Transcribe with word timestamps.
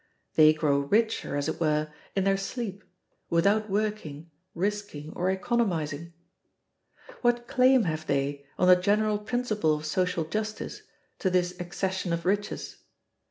They 0.33 0.51
grow 0.53 0.79
richer, 0.79 1.35
as 1.37 1.47
it 1.47 1.59
were, 1.59 1.91
in 2.15 2.23
their 2.23 2.35
sleep, 2.35 2.83
without 3.29 3.69
working, 3.69 4.31
risking, 4.55 5.13
or 5.15 5.29
economizing. 5.29 6.13
What 7.21 7.47
claim 7.47 7.83
have 7.83 8.07
they, 8.07 8.43
on 8.57 8.67
the 8.67 8.75
general 8.75 9.19
principle 9.19 9.75
of 9.77 9.85
social 9.85 10.23
justice, 10.25 10.81
to 11.19 11.29
this 11.29 11.53
accession 11.59 12.13
of 12.13 12.25
riches? 12.25 12.77